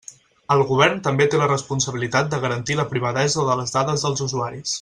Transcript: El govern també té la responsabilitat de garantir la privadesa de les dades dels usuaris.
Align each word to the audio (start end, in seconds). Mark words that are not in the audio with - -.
El 0.53 0.63
govern 0.69 1.03
també 1.07 1.27
té 1.33 1.41
la 1.41 1.49
responsabilitat 1.51 2.33
de 2.33 2.41
garantir 2.47 2.81
la 2.83 2.89
privadesa 2.95 3.49
de 3.51 3.63
les 3.63 3.79
dades 3.81 4.09
dels 4.11 4.29
usuaris. 4.31 4.79